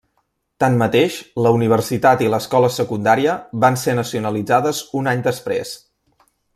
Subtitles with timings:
[0.61, 1.17] Tanmateix,
[1.47, 5.79] la universitat i l'escola secundària van ser nacionalitzades un any després.